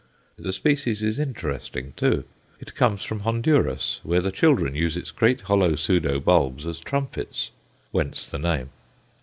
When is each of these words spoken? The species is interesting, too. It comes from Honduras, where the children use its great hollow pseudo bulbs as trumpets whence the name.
The 0.35 0.51
species 0.51 1.03
is 1.03 1.19
interesting, 1.19 1.93
too. 1.95 2.23
It 2.59 2.73
comes 2.73 3.03
from 3.03 3.19
Honduras, 3.19 3.99
where 4.01 4.19
the 4.21 4.31
children 4.31 4.73
use 4.73 4.97
its 4.97 5.11
great 5.11 5.41
hollow 5.41 5.75
pseudo 5.75 6.19
bulbs 6.19 6.65
as 6.65 6.79
trumpets 6.79 7.51
whence 7.91 8.25
the 8.27 8.39
name. 8.39 8.71